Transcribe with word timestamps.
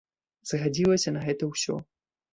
Згадзіліся 0.51 1.15
на 1.19 1.27
гэта 1.27 1.43
ўсе. 1.55 1.79